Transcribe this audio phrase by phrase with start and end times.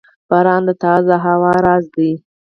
[0.29, 2.11] •باران د تازه هوا راز دی.